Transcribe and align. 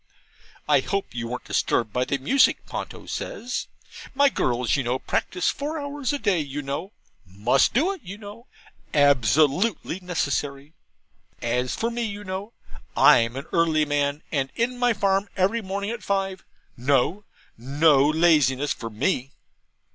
'I 0.67 0.79
hope 0.79 1.13
you 1.13 1.27
weren't 1.27 1.43
disturbed 1.45 1.93
by 1.93 2.05
the 2.05 2.17
music?' 2.17 2.65
Ponto 2.65 3.05
says. 3.05 3.67
'My 4.15 4.29
girls, 4.29 4.75
you 4.75 4.81
know, 4.81 4.97
practise 4.97 5.51
four 5.51 5.77
hours 5.79 6.11
a 6.11 6.17
day, 6.17 6.39
you 6.39 6.63
know 6.63 6.93
must 7.23 7.75
do 7.75 7.91
it, 7.91 8.01
you 8.01 8.17
know 8.17 8.47
absolutely 8.95 9.99
necessary. 9.99 10.73
As 11.39 11.75
for 11.75 11.91
me, 11.91 12.01
you 12.01 12.23
know 12.23 12.53
I'm 12.97 13.35
an 13.35 13.45
early 13.53 13.85
man, 13.85 14.23
and 14.31 14.51
in 14.55 14.79
my 14.79 14.93
farm 14.93 15.29
every 15.37 15.61
morning 15.61 15.91
at 15.91 16.01
five 16.01 16.43
no, 16.75 17.23
no 17.55 18.07
laziness 18.09 18.73
for 18.73 18.89
ME.' 18.89 19.33